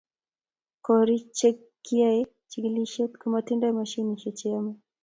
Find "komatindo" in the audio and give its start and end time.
3.21-3.65